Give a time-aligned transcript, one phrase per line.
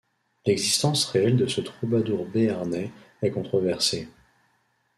[0.47, 4.07] L'existence réelle de ce troubadour béarnais est controversée.